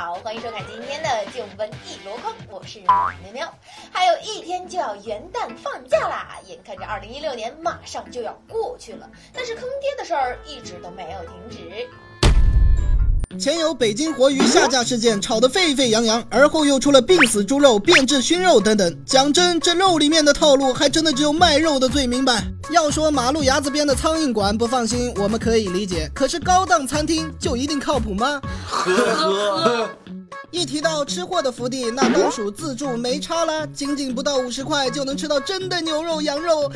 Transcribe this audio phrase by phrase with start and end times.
[0.00, 3.54] 好，欢迎收看今天的《静闻一箩筐》，我是喵喵。
[3.92, 11.86] 还有一天就要元旦放假啦，眼看着2016年马上就要过去了，但是坑爹的事儿一直都没有停止。
[13.40, 18.94] 前有北京活鱼下架事件炒得沸沸扬扬，而后又出了病死猪肉、变质熏肉等等。
[19.06, 22.44] 讲真，这肉里面的套路还真的只有卖肉的最明白。
[22.70, 26.10] 要说马路牙子边的苍蝇馆不放心，我们可以理解。
[26.14, 28.42] 可是高档餐厅就一定靠谱吗？
[28.68, 29.90] 呵呵。
[30.50, 36.70] 一提到吃货的福地，那当属自助没差啦，仅仅不到五十块就能吃到真的牛肉、羊肉，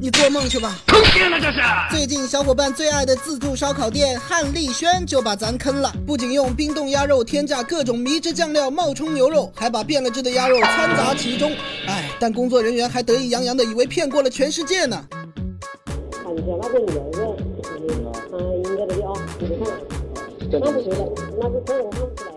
[0.00, 0.78] 你做梦去吧！
[0.86, 1.58] 坑爹了这是！
[1.90, 11.50] 最近小伙伴最爱的自助烧烤店汉丽轩就把咱坑了，不仅用冰冻鸭肉添加各种迷之酱料冒充牛肉，还把变了质的鸭肉掺杂其中。
[11.88, 15.04] 哎，但工作人员还得意洋洋的以为骗过了全世界呢。
[16.12, 17.36] 看一下那个牛肉，
[18.32, 20.98] 嗯，应该的啊，你看，那不行的，
[21.40, 22.35] 那是这我看不出来。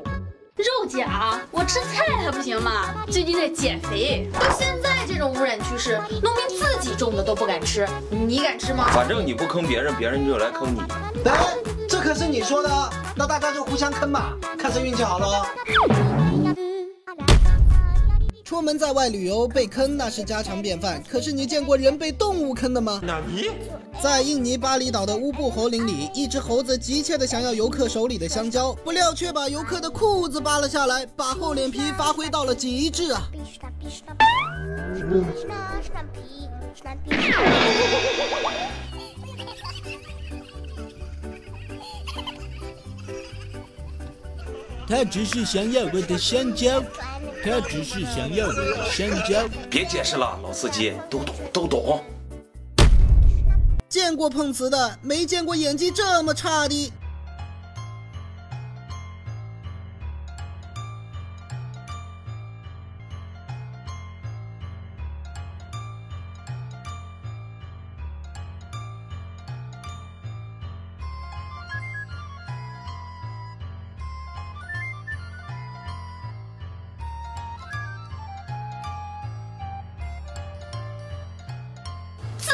[0.59, 2.93] 肉夹，我吃菜还不行吗？
[3.09, 4.29] 最近在减肥。
[4.33, 8.85] 到现在这种污染趋势，农民自己种的都不敢吃，你敢吃吗？
[8.91, 10.81] 反正你不坑别人，别人就来坑你。
[11.23, 11.55] 哎，
[11.87, 12.69] 这可是你说的，
[13.15, 15.45] 那大家就互相坑吧，看谁运气好喽。
[18.49, 22.99] 出门在外旅游被坑那是家常便饭，可是你见过人被动物坑的吗？
[23.03, 23.51] 哪尼？
[24.01, 33.21] 在印尼巴厘岛的乌布猴林里，一只猴子急切地想要游客手里的香蕉，不料却把游客的裤子扒了下来，把厚脸皮发挥到了极致啊！
[44.87, 46.83] 他只是想要我的香蕉。
[47.43, 49.47] 他只是想要我的香蕉。
[49.69, 52.03] 别解释了，老司机都懂都懂。
[53.87, 56.93] 见过碰瓷的，没见过演技这么差的。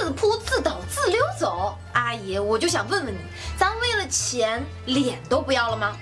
[0.05, 3.17] 自扑自倒自溜走，阿姨，我就想问问你，
[3.57, 5.97] 咱为了钱脸都不要了吗？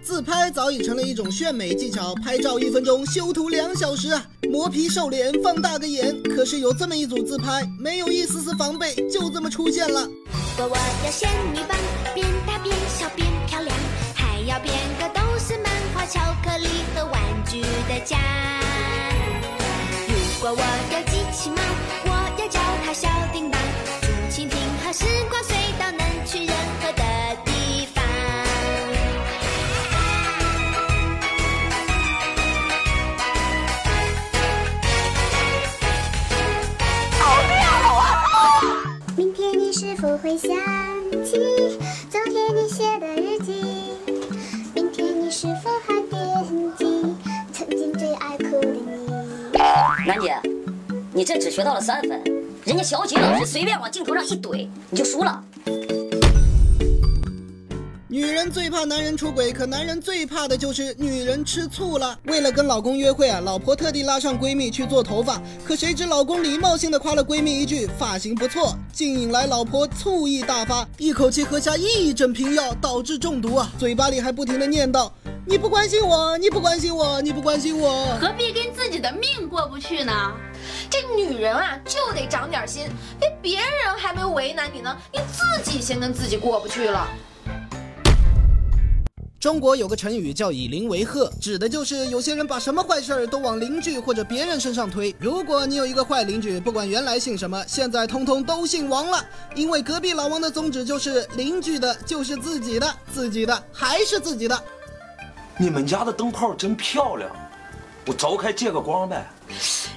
[0.00, 4.24] 自拍早已成了一种炫美技巧，拍照一分钟，修图两小时啊！
[4.48, 6.16] 磨皮瘦脸，放大个眼。
[6.22, 10.02] 可是有这么一组自拍，没有一丝丝防备，就这么出现了。
[10.06, 11.76] 如果我要仙女棒，
[12.14, 13.76] 变大变小变漂亮，
[14.14, 17.20] 还要变个都是漫画、巧克力和玩
[17.50, 18.16] 具的家。
[20.08, 21.09] 如果我有
[22.92, 23.60] 小叮当，
[24.00, 27.02] 竹蜻蜓和时光隧道能去任何的
[27.44, 28.02] 地方。
[39.16, 40.50] 明天你是否会想
[41.24, 41.78] 起
[42.10, 43.94] 昨天你写的日记？
[44.74, 46.18] 明天你是否还惦
[46.76, 47.16] 记
[47.52, 49.56] 曾经最爱哭的你？
[50.06, 50.36] 楠姐，
[51.12, 52.22] 你这只学到了三分，
[52.64, 55.42] 人家小景老师随便往镜头上一怼，你就输了。
[58.06, 62.18] 女人最怕男人出轨，可男人最怕的就是女人吃醋了。
[62.24, 73.72] 为了跟老公约会啊，老婆特地拉上闺蜜去做头发，可谁知老公礼貌性的夸了闺蜜一句发型不错，竟引来老婆醋意大发，一口气喝下一整瓶药，导致中毒啊！
[73.78, 75.10] 嘴巴里还不停的念叨
[75.46, 80.12] ：“你不关心我，你不关心我，你不关心我。”何必跟自己的命过不去呢？
[80.90, 87.08] 这女人啊，就得长点心，别别人还没为难你呢，你自己先跟自己过不去了。
[89.40, 95.14] 中国有个成语叫以邻为壑，指的就是有些人把什么坏事儿都往邻居或者别人身上推。
[95.18, 104.62] 如果你有一个坏邻居，不管原来姓什么，现在通通都姓王了，因为隔壁老王的宗旨就是邻居的就是自己的，自己的还是自己的。
[105.60, 107.30] 你们家的灯泡真漂亮，
[108.06, 109.28] 我凿开借个光呗。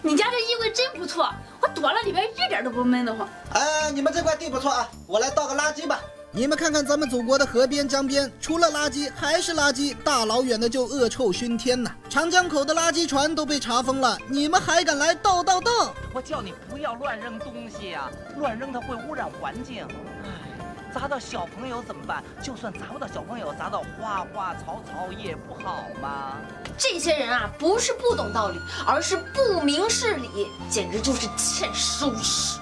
[0.01, 3.25] 你家这衣柜真不错，我躲了里边一点都不闷得慌。
[3.53, 6.01] 哎，你们这块地不错啊，我来倒个垃圾吧。
[6.31, 11.91] 你们看看咱们祖国的河边江边，除了垃圾还是垃圾，大老远的就恶臭熏天呐！
[12.09, 15.71] 长江口的垃圾船都被查封了，你们还敢来倒倒倒？
[16.13, 19.87] 我叫你不要乱扔东西呀、乱扔它会污染环境。
[20.25, 20.52] 唉，
[20.93, 22.23] 砸到小朋友怎么办？
[22.41, 26.37] 就算砸不到小朋友，砸到花花草草也不好吗？
[26.77, 32.59] 这些人啊，不是不懂道理，而是不明事理，简直就是欠收拾。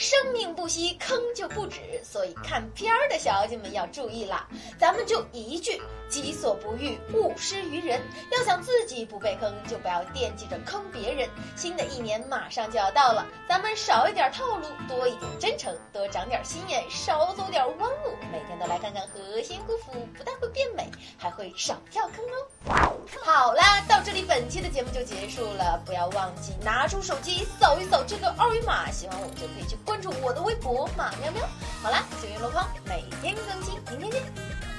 [0.00, 4.48] 生命不息，坑就不止，所以看片儿的小姐们要注意啦。
[4.78, 8.00] 咱们就一句：己所不欲，勿施于人。
[8.32, 11.28] 要想自己不被坑，就不要惦记着坑别人。
[11.54, 18.16] 新的一年马上就要到了，咱们少一点套路，多一点真诚，多长点心眼，少走点弯路。
[18.32, 22.96] 每天都来看看何仙姑父，不但会变美，还会少跳坑哦。
[23.22, 31.44] 好啦，到这里本期的节目就结束了，不要忘记拿出手机扫一扫这个二维码，喜欢我就可以去关注我的微博马喵喵。
[31.82, 34.69] 好啦，九月箩筐每天更新，明天见。